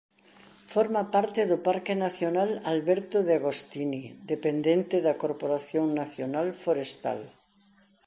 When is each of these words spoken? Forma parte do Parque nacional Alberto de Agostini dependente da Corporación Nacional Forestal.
Forma 0.73 1.01
parte 1.15 1.41
do 1.51 1.57
Parque 1.67 1.93
nacional 2.05 2.49
Alberto 2.73 3.17
de 3.27 3.33
Agostini 3.39 4.03
dependente 4.31 4.95
da 5.05 5.13
Corporación 5.23 5.85
Nacional 6.01 6.47
Forestal. 6.63 7.19